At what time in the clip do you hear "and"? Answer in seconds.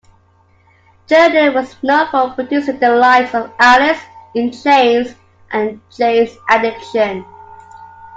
5.51-5.79